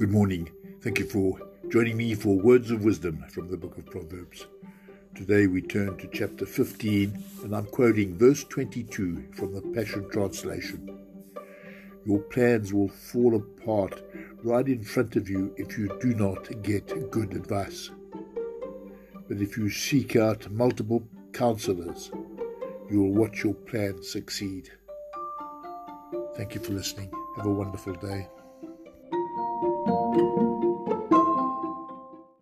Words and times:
Good 0.00 0.12
morning. 0.12 0.48
Thank 0.80 0.98
you 0.98 1.04
for 1.04 1.38
joining 1.68 1.98
me 1.98 2.14
for 2.14 2.34
Words 2.34 2.70
of 2.70 2.84
Wisdom 2.84 3.22
from 3.28 3.50
the 3.50 3.58
book 3.58 3.76
of 3.76 3.84
Proverbs. 3.84 4.46
Today 5.14 5.46
we 5.46 5.60
turn 5.60 5.98
to 5.98 6.08
chapter 6.10 6.46
15, 6.46 7.22
and 7.42 7.54
I'm 7.54 7.66
quoting 7.66 8.16
verse 8.16 8.42
22 8.44 9.24
from 9.34 9.52
the 9.52 9.60
Passion 9.60 10.08
Translation. 10.08 11.04
Your 12.06 12.20
plans 12.20 12.72
will 12.72 12.88
fall 12.88 13.36
apart 13.36 14.02
right 14.42 14.66
in 14.66 14.82
front 14.82 15.16
of 15.16 15.28
you 15.28 15.52
if 15.58 15.76
you 15.76 15.94
do 16.00 16.14
not 16.14 16.48
get 16.62 17.10
good 17.10 17.34
advice. 17.34 17.90
But 19.28 19.42
if 19.42 19.58
you 19.58 19.68
seek 19.68 20.16
out 20.16 20.50
multiple 20.50 21.06
counselors, 21.34 22.10
you 22.90 23.02
will 23.02 23.12
watch 23.12 23.44
your 23.44 23.52
plans 23.52 24.10
succeed. 24.10 24.70
Thank 26.36 26.54
you 26.54 26.62
for 26.62 26.72
listening. 26.72 27.12
Have 27.36 27.44
a 27.44 27.50
wonderful 27.50 27.92
day. 27.96 28.28